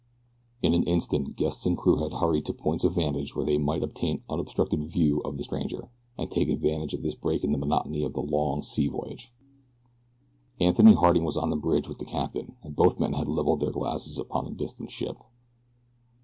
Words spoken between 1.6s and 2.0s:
and crew